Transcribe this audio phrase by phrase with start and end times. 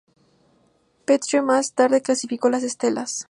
[1.05, 3.19] Petrie más tarde clasificó las estelas.